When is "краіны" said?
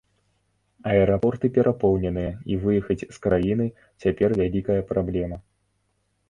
3.27-3.67